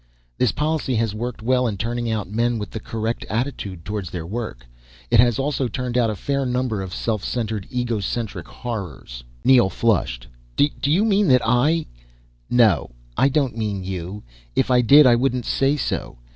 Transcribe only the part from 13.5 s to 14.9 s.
mean you. If I